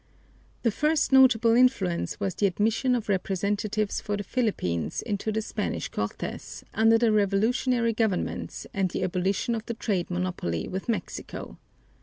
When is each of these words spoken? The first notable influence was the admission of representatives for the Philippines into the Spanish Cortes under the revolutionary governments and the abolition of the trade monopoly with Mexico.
The 0.63 0.71
first 0.71 1.11
notable 1.11 1.55
influence 1.55 2.19
was 2.19 2.33
the 2.33 2.47
admission 2.47 2.95
of 2.95 3.07
representatives 3.07 4.01
for 4.01 4.17
the 4.17 4.23
Philippines 4.23 5.03
into 5.03 5.31
the 5.31 5.43
Spanish 5.43 5.89
Cortes 5.89 6.63
under 6.73 6.97
the 6.97 7.11
revolutionary 7.11 7.93
governments 7.93 8.65
and 8.73 8.89
the 8.89 9.03
abolition 9.03 9.53
of 9.53 9.63
the 9.67 9.75
trade 9.75 10.09
monopoly 10.09 10.67
with 10.67 10.89
Mexico. 10.89 11.59